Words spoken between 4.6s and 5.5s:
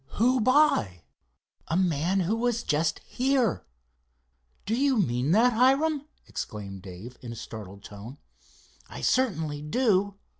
"Do you mean